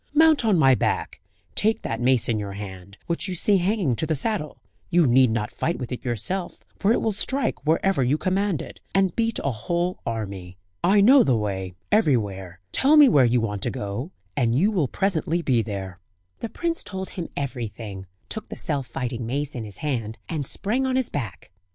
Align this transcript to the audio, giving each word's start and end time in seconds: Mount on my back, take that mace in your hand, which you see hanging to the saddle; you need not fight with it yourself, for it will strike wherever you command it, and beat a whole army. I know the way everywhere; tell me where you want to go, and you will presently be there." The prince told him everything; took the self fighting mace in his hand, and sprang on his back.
Mount 0.15 0.43
on 0.43 0.57
my 0.57 0.73
back, 0.73 1.21
take 1.53 1.83
that 1.83 2.01
mace 2.01 2.27
in 2.27 2.39
your 2.39 2.53
hand, 2.53 2.97
which 3.05 3.27
you 3.27 3.35
see 3.35 3.57
hanging 3.57 3.95
to 3.97 4.07
the 4.07 4.15
saddle; 4.15 4.57
you 4.89 5.05
need 5.05 5.29
not 5.29 5.51
fight 5.51 5.77
with 5.77 5.91
it 5.91 6.03
yourself, 6.03 6.65
for 6.75 6.91
it 6.91 6.99
will 7.03 7.11
strike 7.11 7.63
wherever 7.67 8.01
you 8.01 8.17
command 8.17 8.63
it, 8.63 8.79
and 8.95 9.15
beat 9.15 9.37
a 9.43 9.51
whole 9.51 9.99
army. 10.03 10.57
I 10.83 11.01
know 11.01 11.21
the 11.21 11.37
way 11.37 11.75
everywhere; 11.91 12.59
tell 12.71 12.97
me 12.97 13.09
where 13.09 13.25
you 13.25 13.41
want 13.41 13.61
to 13.61 13.69
go, 13.69 14.09
and 14.35 14.55
you 14.55 14.71
will 14.71 14.87
presently 14.87 15.43
be 15.43 15.61
there." 15.61 15.99
The 16.39 16.49
prince 16.49 16.83
told 16.83 17.11
him 17.11 17.29
everything; 17.37 18.07
took 18.27 18.49
the 18.49 18.57
self 18.57 18.87
fighting 18.87 19.27
mace 19.27 19.53
in 19.53 19.63
his 19.65 19.77
hand, 19.85 20.17
and 20.27 20.47
sprang 20.47 20.87
on 20.87 20.95
his 20.95 21.09
back. 21.09 21.51